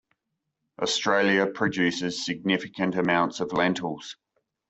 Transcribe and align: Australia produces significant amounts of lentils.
Australia 0.81 1.45
produces 1.45 2.25
significant 2.25 2.95
amounts 2.95 3.39
of 3.39 3.53
lentils. 3.53 4.17